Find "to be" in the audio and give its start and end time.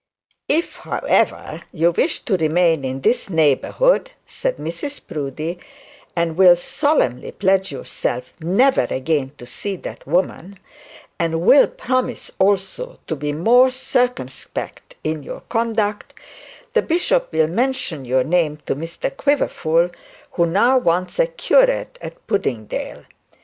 13.05-13.31